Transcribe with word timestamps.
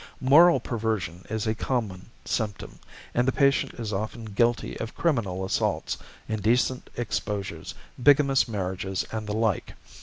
Moral 0.19 0.59
perversion 0.59 1.23
is 1.29 1.45
a 1.45 1.53
common 1.53 2.09
symptom, 2.25 2.79
and 3.13 3.27
the 3.27 3.31
patient 3.31 3.75
is 3.75 3.93
often 3.93 4.25
guilty 4.25 4.75
of 4.79 4.95
criminal 4.95 5.45
assaults, 5.45 5.99
indecent 6.27 6.89
exposures, 6.97 7.75
bigamous 8.01 8.47
marriages, 8.47 9.05
and 9.11 9.27
the 9.27 9.35
like. 9.37 9.73